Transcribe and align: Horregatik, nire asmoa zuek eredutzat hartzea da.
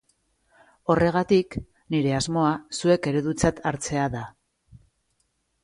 Horregatik, 0.93 1.57
nire 1.95 2.15
asmoa 2.21 2.55
zuek 2.79 3.11
eredutzat 3.13 3.63
hartzea 3.73 4.09
da. 4.19 4.25